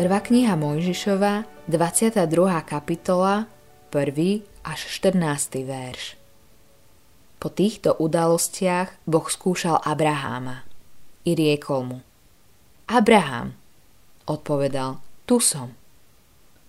Prvá 0.00 0.16
kniha 0.24 0.56
Mojžišova, 0.56 1.44
22. 1.68 2.24
kapitola, 2.64 3.44
1. 3.92 4.40
až 4.64 4.80
14. 4.96 5.60
verš. 5.60 6.16
Po 7.36 7.52
týchto 7.52 8.00
udalostiach 8.00 8.96
Boh 9.04 9.28
skúšal 9.28 9.76
Abraháma 9.84 10.64
i 11.28 11.36
riekol 11.36 11.80
mu 11.84 11.98
Abraham, 12.88 13.52
odpovedal, 14.24 15.04
tu 15.28 15.36
som. 15.36 15.76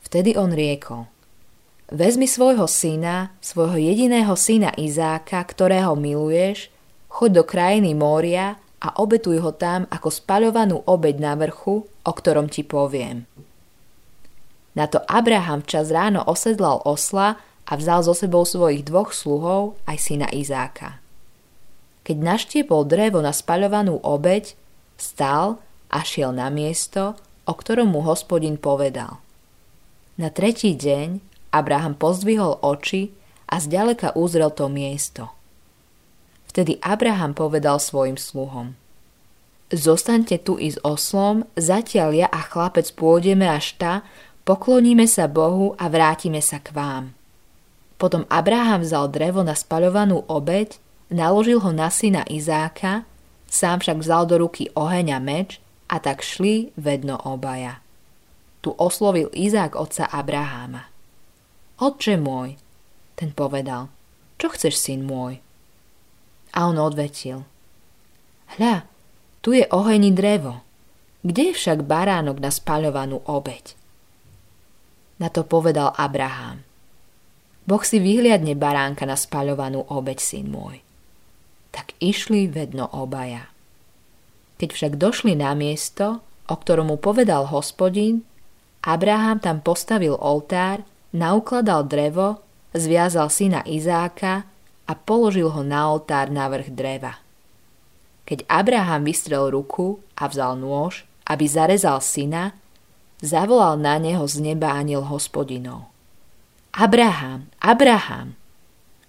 Vtedy 0.04 0.36
on 0.36 0.52
riekol 0.52 1.08
Vezmi 1.88 2.28
svojho 2.28 2.68
syna, 2.68 3.32
svojho 3.40 3.80
jediného 3.80 4.36
syna 4.36 4.76
Izáka, 4.76 5.40
ktorého 5.40 5.96
miluješ, 5.96 6.68
choď 7.08 7.30
do 7.32 7.44
krajiny 7.48 7.96
Mória 7.96 8.60
a 8.84 8.92
obetuj 9.00 9.40
ho 9.40 9.56
tam 9.56 9.88
ako 9.88 10.12
spaľovanú 10.12 10.84
obeď 10.84 11.16
na 11.24 11.40
vrchu, 11.40 11.88
o 12.06 12.12
ktorom 12.12 12.50
ti 12.50 12.66
poviem. 12.66 13.28
Na 14.78 14.88
to 14.88 15.04
Abraham 15.06 15.62
včas 15.62 15.92
ráno 15.92 16.24
osedlal 16.24 16.80
osla 16.88 17.40
a 17.68 17.74
vzal 17.76 18.08
so 18.08 18.16
sebou 18.16 18.48
svojich 18.48 18.88
dvoch 18.88 19.12
sluhov 19.12 19.76
aj 19.86 19.98
syna 20.00 20.28
Izáka. 20.32 21.04
Keď 22.08 22.18
naštiepol 22.18 22.88
drevo 22.88 23.20
na 23.22 23.36
spaľovanú 23.36 24.00
obeď, 24.02 24.58
stal 24.96 25.62
a 25.92 26.02
šiel 26.02 26.34
na 26.34 26.48
miesto, 26.50 27.20
o 27.46 27.54
ktorom 27.54 27.92
mu 27.94 28.02
hospodin 28.02 28.56
povedal. 28.56 29.20
Na 30.16 30.32
tretí 30.32 30.74
deň 30.74 31.22
Abraham 31.52 31.94
pozdvihol 32.00 32.64
oči 32.64 33.12
a 33.52 33.60
zďaleka 33.60 34.16
uzrel 34.16 34.50
to 34.56 34.72
miesto– 34.72 35.30
Vtedy 36.52 36.84
Abraham 36.84 37.32
povedal 37.32 37.80
svojim 37.80 38.20
sluhom. 38.20 38.76
Zostaňte 39.72 40.36
tu 40.44 40.60
i 40.60 40.68
s 40.68 40.76
oslom, 40.84 41.48
zatiaľ 41.56 42.10
ja 42.12 42.28
a 42.28 42.44
chlapec 42.44 42.92
pôjdeme 42.92 43.48
až 43.48 43.80
ta, 43.80 43.94
pokloníme 44.44 45.08
sa 45.08 45.32
Bohu 45.32 45.80
a 45.80 45.88
vrátime 45.88 46.44
sa 46.44 46.60
k 46.60 46.76
vám. 46.76 47.16
Potom 47.96 48.28
Abraham 48.28 48.84
vzal 48.84 49.08
drevo 49.08 49.48
na 49.48 49.56
spaľovanú 49.56 50.28
obeď, 50.28 50.76
naložil 51.08 51.64
ho 51.64 51.72
na 51.72 51.88
syna 51.88 52.28
Izáka, 52.28 53.08
sám 53.48 53.80
však 53.80 54.04
vzal 54.04 54.28
do 54.28 54.44
ruky 54.44 54.68
oheň 54.76 55.16
a 55.16 55.20
meč 55.24 55.64
a 55.88 56.04
tak 56.04 56.20
šli 56.20 56.76
vedno 56.76 57.16
obaja. 57.24 57.80
Tu 58.60 58.76
oslovil 58.76 59.32
Izák 59.32 59.80
otca 59.80 60.04
Abraháma. 60.12 60.92
Otče 61.80 62.20
môj, 62.20 62.60
ten 63.16 63.32
povedal, 63.32 63.88
čo 64.36 64.52
chceš, 64.52 64.76
syn 64.84 65.08
môj? 65.08 65.40
A 66.52 66.68
on 66.68 66.76
odvetil. 66.76 67.48
Hľa, 68.60 68.91
tu 69.42 69.58
je 69.58 69.66
oheň 69.66 70.14
drevo. 70.14 70.62
Kde 71.22 71.50
je 71.50 71.54
však 71.54 71.86
baránok 71.86 72.42
na 72.42 72.50
spaľovanú 72.50 73.22
obeď? 73.26 73.78
Na 75.22 75.30
to 75.30 75.46
povedal 75.46 75.94
Abraham. 75.98 76.66
Boh 77.70 77.84
si 77.86 78.02
vyhliadne 78.02 78.58
baránka 78.58 79.06
na 79.06 79.14
spaľovanú 79.14 79.86
obeď, 79.86 80.18
syn 80.18 80.50
môj. 80.50 80.82
Tak 81.70 81.94
išli 82.02 82.50
vedno 82.50 82.90
obaja. 82.90 83.54
Keď 84.58 84.70
však 84.74 84.94
došli 84.98 85.38
na 85.38 85.54
miesto, 85.54 86.26
o 86.50 86.56
ktorom 86.58 86.90
mu 86.90 86.98
povedal 86.98 87.46
hospodin, 87.54 88.26
Abraham 88.82 89.38
tam 89.38 89.62
postavil 89.62 90.18
oltár, 90.18 90.82
naukladal 91.14 91.86
drevo, 91.86 92.42
zviazal 92.74 93.30
syna 93.30 93.62
Izáka 93.62 94.50
a 94.90 94.94
položil 94.98 95.54
ho 95.54 95.62
na 95.62 95.86
oltár 95.94 96.34
na 96.34 96.50
vrch 96.50 96.74
dreva. 96.74 97.21
Keď 98.26 98.48
Abraham 98.48 99.04
vystrel 99.04 99.52
ruku 99.52 100.00
a 100.16 100.30
vzal 100.30 100.56
nôž, 100.60 101.04
aby 101.28 101.46
zarezal 101.48 102.00
syna, 102.00 102.56
zavolal 103.22 103.78
na 103.78 104.02
neho 104.02 104.26
z 104.26 104.42
neba 104.42 104.74
aniel 104.74 105.06
hospodinov. 105.06 105.92
Abraham, 106.72 107.52
Abraham! 107.60 108.40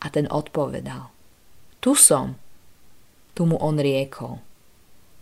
A 0.02 0.10
ten 0.10 0.26
odpovedal. 0.26 1.14
Tu 1.78 1.94
som. 1.94 2.34
Tu 3.38 3.46
mu 3.46 3.54
on 3.62 3.78
riekol. 3.78 4.42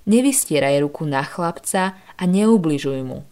Nevystieraj 0.08 0.80
ruku 0.80 1.04
na 1.04 1.20
chlapca 1.20 2.00
a 2.16 2.22
neubližuj 2.24 3.04
mu, 3.04 3.28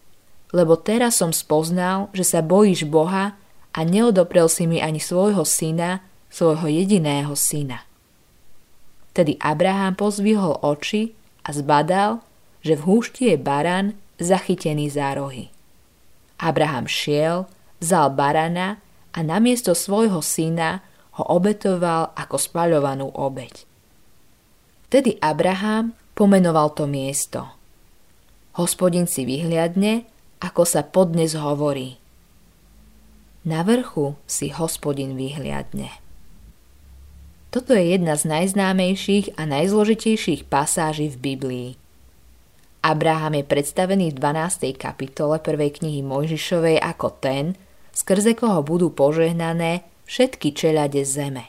lebo 0.53 0.77
teraz 0.77 1.17
som 1.19 1.33
spoznal, 1.33 2.13
že 2.13 2.23
sa 2.29 2.45
bojíš 2.45 2.85
Boha 2.85 3.41
a 3.73 3.81
neodoprel 3.81 4.53
si 4.53 4.69
mi 4.69 4.79
ani 4.85 5.01
svojho 5.01 5.43
syna, 5.49 6.05
svojho 6.29 6.69
jediného 6.69 7.33
syna. 7.33 7.88
Tedy 9.17 9.37
Abraham 9.43 9.97
pozvihol 9.99 10.61
oči 10.61 11.17
a 11.47 11.55
zbadal, 11.55 12.21
že 12.63 12.77
v 12.77 12.85
húšti 12.85 13.33
je 13.33 13.37
baran 13.41 13.97
zachytený 14.19 14.91
za 14.91 15.15
rohy. 15.15 15.51
Abraham 16.39 16.87
šiel, 16.87 17.51
vzal 17.83 18.15
barana 18.15 18.79
a 19.15 19.19
namiesto 19.23 19.75
svojho 19.75 20.23
syna 20.23 20.83
ho 21.19 21.25
obetoval 21.27 22.15
ako 22.15 22.37
spaľovanú 22.39 23.11
obeď. 23.11 23.67
Vtedy 24.87 25.19
Abraham 25.19 25.99
pomenoval 26.15 26.73
to 26.73 26.87
miesto. 26.87 27.45
Hospodin 28.55 29.11
si 29.11 29.27
vyhliadne, 29.27 30.07
ako 30.39 30.63
sa 30.63 30.87
podnes 30.87 31.35
hovorí. 31.35 31.99
Na 33.47 33.63
vrchu 33.63 34.19
si 34.27 34.51
hospodin 34.51 35.15
vyhliadne. 35.15 36.08
Toto 37.49 37.73
je 37.73 37.97
jedna 37.97 38.13
z 38.13 38.29
najznámejších 38.29 39.41
a 39.41 39.49
najzložitejších 39.49 40.45
pasáží 40.53 41.09
v 41.09 41.17
Biblii. 41.17 41.71
Abraham 42.85 43.41
je 43.41 43.45
predstavený 43.49 44.13
v 44.13 44.21
12. 44.21 44.77
kapitole 44.77 45.41
prvej 45.41 45.81
knihy 45.81 46.05
Mojžišovej 46.05 46.77
ako 46.77 47.09
ten, 47.25 47.57
skrze 47.97 48.37
koho 48.37 48.61
budú 48.61 48.93
požehnané 48.93 49.89
všetky 50.05 50.53
čeľade 50.53 51.01
zeme. 51.09 51.49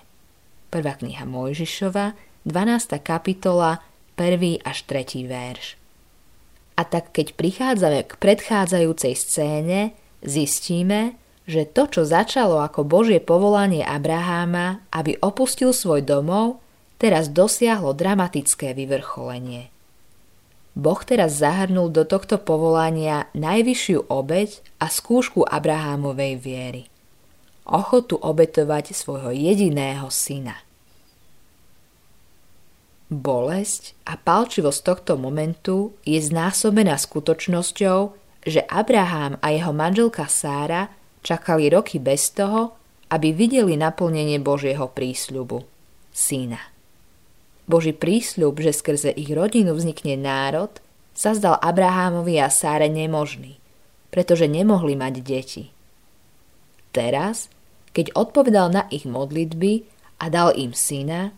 Prvá 0.71 0.95
kniha 0.95 1.27
Mojžišova, 1.27 2.15
12. 2.47 2.95
kapitola, 3.03 3.83
1. 4.15 4.63
až 4.63 4.77
3. 4.87 5.27
verš. 5.27 5.75
A 6.79 6.87
tak 6.87 7.11
keď 7.11 7.35
prichádzame 7.35 8.07
k 8.07 8.15
predchádzajúcej 8.15 9.13
scéne, 9.19 9.91
zistíme, 10.23 11.18
že 11.49 11.65
to, 11.65 11.89
čo 11.89 12.01
začalo 12.05 12.61
ako 12.61 12.85
Božie 12.85 13.17
povolanie 13.17 13.81
Abraháma, 13.81 14.85
aby 14.93 15.17
opustil 15.17 15.73
svoj 15.73 16.05
domov, 16.05 16.61
teraz 17.01 17.33
dosiahlo 17.33 17.97
dramatické 17.97 18.77
vyvrcholenie. 18.77 19.73
Boh 20.77 21.01
teraz 21.01 21.41
zahrnul 21.41 21.89
do 21.89 22.05
tohto 22.05 22.37
povolania 22.37 23.25
najvyššiu 23.33 24.13
obeď 24.13 24.61
a 24.77 24.93
skúšku 24.93 25.41
Abrahámovej 25.41 26.37
viery. 26.37 26.83
Ochotu 27.65 28.21
obetovať 28.21 28.93
svojho 28.93 29.33
jediného 29.33 30.05
syna. 30.13 30.61
Bolesť 33.09 33.97
a 34.05 34.21
palčivosť 34.21 34.79
tohto 34.85 35.17
momentu 35.17 35.97
je 36.05 36.21
znásobená 36.21 36.93
skutočnosťou, 36.93 38.13
že 38.45 38.61
Abraham 38.69 39.41
a 39.41 39.49
jeho 39.49 39.73
manželka 39.73 40.29
Sára 40.29 40.98
Čakali 41.21 41.67
roky 41.67 41.99
bez 41.99 42.31
toho, 42.31 42.75
aby 43.09 43.33
videli 43.33 43.75
naplnenie 43.75 44.37
Božieho 44.39 44.87
prísľubu, 44.91 45.65
syna. 46.13 46.61
Boží 47.69 47.93
prísľub, 47.93 48.57
že 48.61 48.73
skrze 48.73 49.13
ich 49.13 49.29
rodinu 49.29 49.77
vznikne 49.77 50.17
národ, 50.17 50.73
sa 51.13 51.35
zdal 51.35 51.59
Abrahámovi 51.59 52.39
a 52.39 52.49
Sáre 52.49 52.87
nemožný, 52.87 53.59
pretože 54.09 54.47
nemohli 54.49 54.95
mať 54.95 55.13
deti. 55.21 55.63
Teraz, 56.95 57.51
keď 57.93 58.15
odpovedal 58.17 58.73
na 58.73 58.83
ich 58.89 59.05
modlitby 59.05 59.85
a 60.17 60.25
dal 60.31 60.55
im 60.55 60.73
syna, 60.73 61.35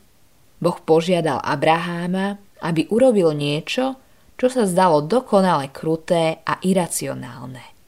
Boh 0.61 0.77
požiadal 0.77 1.41
Abraháma, 1.41 2.37
aby 2.61 2.85
urobil 2.93 3.33
niečo, 3.33 3.97
čo 4.37 4.47
sa 4.47 4.69
zdalo 4.69 5.01
dokonale 5.01 5.73
kruté 5.73 6.45
a 6.45 6.61
iracionálne. 6.61 7.80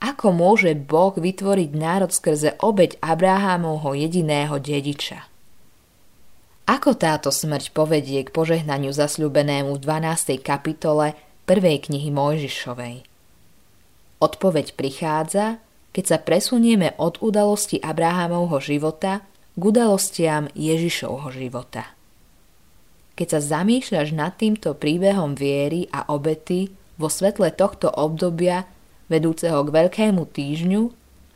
Ako 0.00 0.32
môže 0.32 0.72
Boh 0.72 1.12
vytvoriť 1.12 1.70
národ 1.76 2.08
skrze 2.08 2.56
obeď 2.64 2.96
Abrahámovho 3.04 3.92
jediného 3.92 4.56
dediča? 4.56 5.28
Ako 6.64 6.96
táto 6.96 7.28
smrť 7.28 7.76
povedie 7.76 8.24
k 8.24 8.32
požehnaniu 8.32 8.96
zasľubenému 8.96 9.76
v 9.76 9.82
12. 9.84 10.40
kapitole 10.40 11.12
prvej 11.44 11.84
knihy 11.84 12.08
Mojžišovej? 12.08 13.04
Odpoveď 14.24 14.72
prichádza, 14.72 15.60
keď 15.92 16.04
sa 16.06 16.18
presunieme 16.22 16.96
od 16.96 17.20
udalosti 17.20 17.76
Abrahámovho 17.76 18.56
života 18.62 19.20
k 19.52 19.62
udalostiam 19.68 20.48
Ježišovho 20.56 21.28
života. 21.28 21.92
Keď 23.20 23.36
sa 23.36 23.40
zamýšľaš 23.60 24.16
nad 24.16 24.32
týmto 24.40 24.72
príbehom 24.72 25.36
viery 25.36 25.92
a 25.92 26.08
obety 26.08 26.72
vo 26.96 27.12
svetle 27.12 27.52
tohto 27.52 27.92
obdobia 27.92 28.64
vedúceho 29.10 29.58
k 29.66 29.74
Veľkému 29.74 30.22
týždňu, 30.30 30.82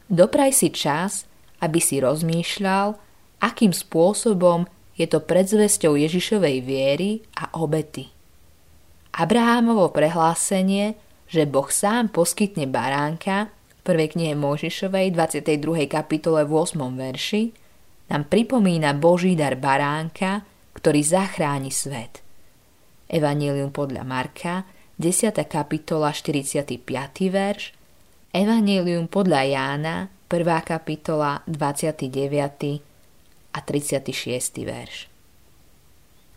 dopraj 0.08 0.54
si 0.54 0.70
čas, 0.70 1.26
aby 1.58 1.82
si 1.82 1.98
rozmýšľal, 1.98 2.94
akým 3.42 3.74
spôsobom 3.74 4.70
je 4.94 5.10
to 5.10 5.18
predzvesťou 5.18 5.98
Ježišovej 5.98 6.56
viery 6.62 7.26
a 7.34 7.50
obety. 7.58 8.14
Abrahámovo 9.10 9.90
prehlásenie 9.90 10.94
že 11.34 11.48
Boh 11.48 11.66
sám 11.66 12.12
poskytne 12.12 12.68
baránka, 12.68 13.50
v 13.50 13.80
prvej 13.84 14.16
knihe 14.16 14.32
Mojžišovej 14.36 15.12
22. 15.12 15.90
kapitole 15.90 16.44
v 16.44 16.52
8. 16.52 16.78
verši, 16.94 17.42
nám 18.12 18.28
pripomína 18.28 18.94
Boží 18.96 19.34
dar 19.34 19.56
baránka, 19.56 20.44
ktorý 20.76 21.00
zachráni 21.00 21.72
svet. 21.72 22.20
Evangelium 23.08 23.72
podľa 23.72 24.04
Marka, 24.04 24.64
10. 24.94 25.34
kapitola 25.50 26.14
45. 26.14 26.78
verš, 27.26 27.74
Evangelium 28.30 29.10
podľa 29.10 29.42
Jána, 29.42 30.06
1. 30.30 30.46
kapitola 30.62 31.42
29. 31.50 32.06
a 33.50 33.58
36. 33.58 34.14
verš. 34.62 35.10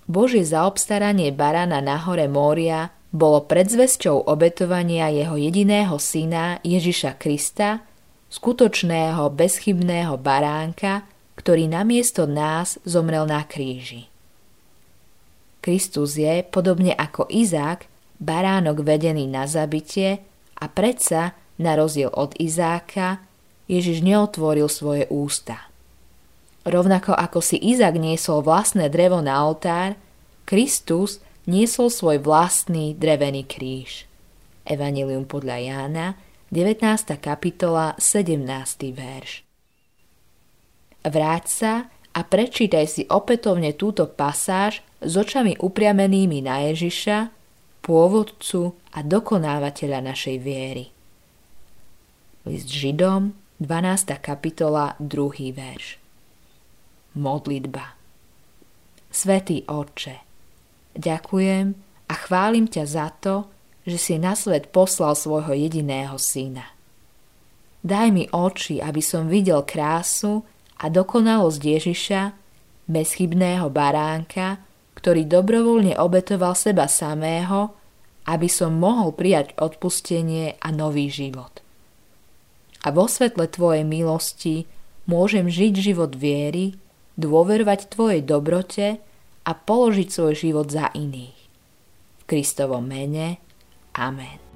Božie 0.09 0.41
zaobstaranie 0.41 1.29
barana 1.29 1.85
na 1.85 2.01
hore 2.01 2.25
Mória 2.25 2.89
bolo 3.13 3.45
predzvesťou 3.45 4.25
obetovania 4.25 5.13
jeho 5.13 5.37
jediného 5.37 5.93
syna 6.01 6.57
Ježiša 6.65 7.13
Krista, 7.21 7.85
skutočného 8.33 9.37
bezchybného 9.37 10.17
baránka, 10.17 11.05
ktorý 11.37 11.69
namiesto 11.69 12.25
nás 12.25 12.81
zomrel 12.89 13.29
na 13.29 13.45
kríži. 13.45 14.09
Kristus 15.61 16.17
je, 16.17 16.41
podobne 16.41 16.97
ako 16.97 17.29
Izák, 17.29 17.96
baránok 18.17 18.81
vedený 18.85 19.29
na 19.29 19.45
zabitie 19.45 20.21
a 20.57 20.65
predsa, 20.69 21.37
na 21.57 21.73
rozdiel 21.73 22.13
od 22.13 22.37
Izáka, 22.37 23.21
Ježiš 23.65 24.05
neotvoril 24.05 24.69
svoje 24.69 25.09
ústa. 25.09 25.67
Rovnako 26.67 27.15
ako 27.15 27.39
si 27.39 27.57
Izak 27.57 27.95
niesol 27.95 28.43
vlastné 28.43 28.91
drevo 28.91 29.23
na 29.23 29.39
oltár, 29.41 29.95
Kristus 30.43 31.23
niesol 31.47 31.87
svoj 31.87 32.19
vlastný 32.19 32.95
drevený 32.95 33.47
kríž. 33.47 34.03
Evangelium 34.67 35.23
podľa 35.23 35.57
Jána, 35.63 36.07
19. 36.51 36.83
kapitola, 37.19 37.95
17. 37.99 38.43
verš. 38.91 39.47
Vráť 41.07 41.45
sa 41.47 41.73
a 42.11 42.19
prečítaj 42.23 42.85
si 42.87 43.03
opätovne 43.07 43.75
túto 43.75 44.07
pasáž 44.07 44.83
s 44.99 45.13
očami 45.15 45.55
upriamenými 45.59 46.43
na 46.43 46.67
Ježiša, 46.67 47.36
pôvodcu 47.87 48.75
a 48.91 48.99
dokonávateľa 48.99 50.03
našej 50.03 50.37
viery. 50.43 50.91
List 52.43 52.67
Židom, 52.67 53.31
12. 53.63 54.11
kapitola, 54.19 54.99
2. 54.99 55.55
verš 55.55 56.03
modlitba. 57.17 57.97
Svetý 59.09 59.65
Otče, 59.65 60.21
ďakujem 60.93 61.73
a 62.07 62.13
chválim 62.13 62.69
ťa 62.69 62.83
za 62.85 63.07
to, 63.17 63.49
že 63.87 63.97
si 63.97 64.15
na 64.21 64.37
svet 64.37 64.69
poslal 64.69 65.17
svojho 65.17 65.57
jediného 65.57 66.19
syna. 66.21 66.75
Daj 67.81 68.07
mi 68.11 68.27
oči, 68.29 68.83
aby 68.83 68.99
som 68.99 69.31
videl 69.31 69.63
krásu 69.63 70.43
a 70.77 70.91
dokonalosť 70.91 71.61
Ježiša, 71.63 72.21
bezchybného 72.85 73.71
baránka, 73.71 74.66
ktorý 74.97 75.29
dobrovoľne 75.29 75.93
obetoval 76.01 76.57
seba 76.57 76.89
samého, 76.89 77.77
aby 78.25 78.49
som 78.49 78.75
mohol 78.75 79.13
prijať 79.13 79.53
odpustenie 79.61 80.57
a 80.57 80.73
nový 80.73 81.07
život. 81.07 81.61
A 82.83 82.89
vo 82.89 83.05
svetle 83.05 83.45
Tvojej 83.45 83.85
milosti 83.85 84.65
môžem 85.05 85.47
žiť 85.47 85.73
život 85.77 86.17
viery, 86.17 86.75
dôverovať 87.15 87.93
Tvojej 87.93 88.21
dobrote 88.25 88.87
a 89.47 89.51
položiť 89.53 90.07
svoj 90.09 90.33
život 90.33 90.67
za 90.67 90.89
iných. 90.91 91.37
V 92.19 92.23
Kristovom 92.27 92.83
mene. 92.83 93.39
Amen. 93.95 94.46